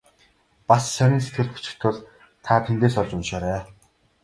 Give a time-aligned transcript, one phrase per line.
[0.69, 1.97] Бас сонин сэтгүүлд бичих тул
[2.45, 3.61] та тэндээс олж уншаарай.